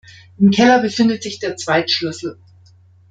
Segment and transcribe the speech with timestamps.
[0.39, 2.39] Im Keller befindet sich der Zweitschlüssel.